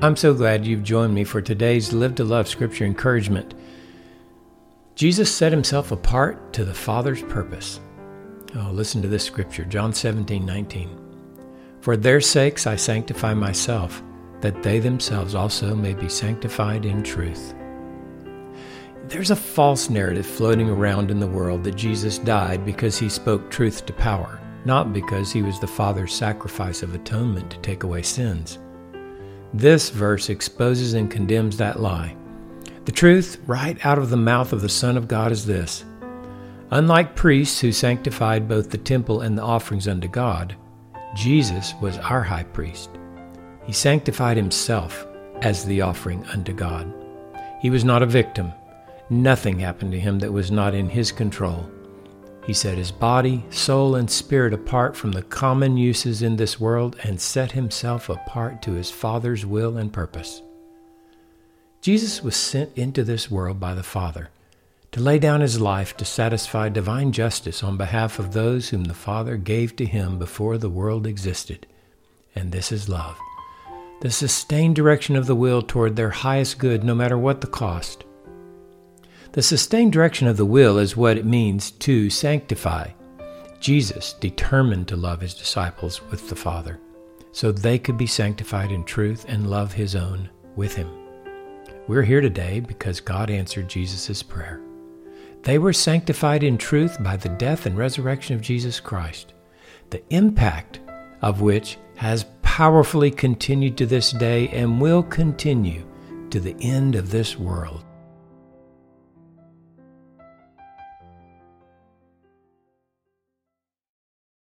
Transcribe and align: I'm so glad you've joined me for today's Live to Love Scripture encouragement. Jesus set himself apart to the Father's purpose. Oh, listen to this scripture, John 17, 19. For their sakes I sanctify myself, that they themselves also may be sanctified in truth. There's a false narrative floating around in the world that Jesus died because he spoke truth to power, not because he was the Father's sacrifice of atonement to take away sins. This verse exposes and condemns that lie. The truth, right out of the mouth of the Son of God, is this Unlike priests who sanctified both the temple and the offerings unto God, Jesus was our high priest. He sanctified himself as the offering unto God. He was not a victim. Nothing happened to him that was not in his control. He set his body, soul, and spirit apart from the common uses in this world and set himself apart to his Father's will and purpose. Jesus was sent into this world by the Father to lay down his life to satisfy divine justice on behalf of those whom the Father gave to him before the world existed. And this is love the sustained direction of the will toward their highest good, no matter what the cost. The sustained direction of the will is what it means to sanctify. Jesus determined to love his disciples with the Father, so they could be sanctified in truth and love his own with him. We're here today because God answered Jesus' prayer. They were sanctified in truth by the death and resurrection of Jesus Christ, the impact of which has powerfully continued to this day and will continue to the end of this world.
I'm 0.00 0.14
so 0.14 0.32
glad 0.32 0.64
you've 0.64 0.84
joined 0.84 1.12
me 1.12 1.24
for 1.24 1.42
today's 1.42 1.92
Live 1.92 2.14
to 2.14 2.24
Love 2.24 2.46
Scripture 2.46 2.84
encouragement. 2.84 3.54
Jesus 4.94 5.34
set 5.34 5.50
himself 5.50 5.90
apart 5.90 6.52
to 6.52 6.64
the 6.64 6.72
Father's 6.72 7.24
purpose. 7.24 7.80
Oh, 8.54 8.70
listen 8.72 9.02
to 9.02 9.08
this 9.08 9.24
scripture, 9.24 9.64
John 9.64 9.92
17, 9.92 10.46
19. 10.46 11.76
For 11.80 11.96
their 11.96 12.20
sakes 12.20 12.64
I 12.64 12.76
sanctify 12.76 13.34
myself, 13.34 14.00
that 14.40 14.62
they 14.62 14.78
themselves 14.78 15.34
also 15.34 15.74
may 15.74 15.94
be 15.94 16.08
sanctified 16.08 16.84
in 16.84 17.02
truth. 17.02 17.52
There's 19.08 19.32
a 19.32 19.36
false 19.36 19.90
narrative 19.90 20.26
floating 20.26 20.70
around 20.70 21.10
in 21.10 21.18
the 21.18 21.26
world 21.26 21.64
that 21.64 21.74
Jesus 21.74 22.18
died 22.18 22.64
because 22.64 23.00
he 23.00 23.08
spoke 23.08 23.50
truth 23.50 23.84
to 23.86 23.92
power, 23.92 24.40
not 24.64 24.92
because 24.92 25.32
he 25.32 25.42
was 25.42 25.58
the 25.58 25.66
Father's 25.66 26.14
sacrifice 26.14 26.84
of 26.84 26.94
atonement 26.94 27.50
to 27.50 27.58
take 27.58 27.82
away 27.82 28.02
sins. 28.02 28.60
This 29.54 29.90
verse 29.90 30.28
exposes 30.28 30.94
and 30.94 31.10
condemns 31.10 31.56
that 31.56 31.80
lie. 31.80 32.14
The 32.84 32.92
truth, 32.92 33.40
right 33.46 33.84
out 33.84 33.98
of 33.98 34.10
the 34.10 34.16
mouth 34.16 34.52
of 34.52 34.60
the 34.60 34.68
Son 34.68 34.96
of 34.96 35.08
God, 35.08 35.32
is 35.32 35.46
this 35.46 35.84
Unlike 36.70 37.16
priests 37.16 37.60
who 37.60 37.72
sanctified 37.72 38.48
both 38.48 38.70
the 38.70 38.78
temple 38.78 39.22
and 39.22 39.36
the 39.36 39.42
offerings 39.42 39.88
unto 39.88 40.08
God, 40.08 40.54
Jesus 41.14 41.74
was 41.80 41.96
our 41.98 42.22
high 42.22 42.44
priest. 42.44 42.90
He 43.64 43.72
sanctified 43.72 44.36
himself 44.36 45.06
as 45.40 45.64
the 45.64 45.80
offering 45.80 46.24
unto 46.26 46.52
God. 46.52 46.92
He 47.60 47.70
was 47.70 47.84
not 47.84 48.02
a 48.02 48.06
victim. 48.06 48.52
Nothing 49.10 49.58
happened 49.58 49.92
to 49.92 50.00
him 50.00 50.18
that 50.18 50.32
was 50.32 50.50
not 50.50 50.74
in 50.74 50.90
his 50.90 51.10
control. 51.10 51.70
He 52.48 52.54
set 52.54 52.78
his 52.78 52.90
body, 52.90 53.44
soul, 53.50 53.94
and 53.94 54.10
spirit 54.10 54.54
apart 54.54 54.96
from 54.96 55.12
the 55.12 55.20
common 55.20 55.76
uses 55.76 56.22
in 56.22 56.36
this 56.36 56.58
world 56.58 56.96
and 57.04 57.20
set 57.20 57.52
himself 57.52 58.08
apart 58.08 58.62
to 58.62 58.72
his 58.72 58.90
Father's 58.90 59.44
will 59.44 59.76
and 59.76 59.92
purpose. 59.92 60.40
Jesus 61.82 62.22
was 62.22 62.36
sent 62.36 62.74
into 62.74 63.04
this 63.04 63.30
world 63.30 63.60
by 63.60 63.74
the 63.74 63.82
Father 63.82 64.30
to 64.92 65.00
lay 65.02 65.18
down 65.18 65.42
his 65.42 65.60
life 65.60 65.94
to 65.98 66.06
satisfy 66.06 66.70
divine 66.70 67.12
justice 67.12 67.62
on 67.62 67.76
behalf 67.76 68.18
of 68.18 68.32
those 68.32 68.70
whom 68.70 68.84
the 68.84 68.94
Father 68.94 69.36
gave 69.36 69.76
to 69.76 69.84
him 69.84 70.18
before 70.18 70.56
the 70.56 70.70
world 70.70 71.06
existed. 71.06 71.66
And 72.34 72.50
this 72.50 72.72
is 72.72 72.88
love 72.88 73.18
the 74.00 74.10
sustained 74.10 74.74
direction 74.74 75.16
of 75.16 75.26
the 75.26 75.36
will 75.36 75.60
toward 75.60 75.96
their 75.96 76.08
highest 76.08 76.56
good, 76.56 76.82
no 76.82 76.94
matter 76.94 77.18
what 77.18 77.42
the 77.42 77.46
cost. 77.46 78.04
The 79.32 79.42
sustained 79.42 79.92
direction 79.92 80.26
of 80.26 80.36
the 80.36 80.46
will 80.46 80.78
is 80.78 80.96
what 80.96 81.18
it 81.18 81.26
means 81.26 81.70
to 81.72 82.08
sanctify. 82.08 82.90
Jesus 83.60 84.14
determined 84.14 84.88
to 84.88 84.96
love 84.96 85.20
his 85.20 85.34
disciples 85.34 86.00
with 86.10 86.28
the 86.28 86.36
Father, 86.36 86.80
so 87.32 87.52
they 87.52 87.78
could 87.78 87.98
be 87.98 88.06
sanctified 88.06 88.72
in 88.72 88.84
truth 88.84 89.26
and 89.28 89.50
love 89.50 89.72
his 89.72 89.94
own 89.94 90.30
with 90.56 90.74
him. 90.74 90.88
We're 91.88 92.02
here 92.02 92.20
today 92.20 92.60
because 92.60 93.00
God 93.00 93.30
answered 93.30 93.68
Jesus' 93.68 94.22
prayer. 94.22 94.60
They 95.42 95.58
were 95.58 95.72
sanctified 95.72 96.42
in 96.42 96.58
truth 96.58 97.02
by 97.02 97.16
the 97.16 97.28
death 97.28 97.66
and 97.66 97.76
resurrection 97.76 98.34
of 98.34 98.42
Jesus 98.42 98.80
Christ, 98.80 99.34
the 99.90 100.02
impact 100.10 100.80
of 101.22 101.40
which 101.40 101.76
has 101.96 102.26
powerfully 102.42 103.10
continued 103.10 103.76
to 103.78 103.86
this 103.86 104.10
day 104.12 104.48
and 104.48 104.80
will 104.80 105.02
continue 105.02 105.84
to 106.30 106.40
the 106.40 106.56
end 106.60 106.94
of 106.94 107.10
this 107.10 107.38
world. 107.38 107.84